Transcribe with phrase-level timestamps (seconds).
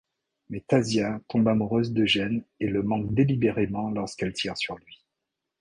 [0.49, 5.05] Mais Tasia tombe amoureuse d'Eugen et le manque délibérément lorsqu'elle tire sur lui.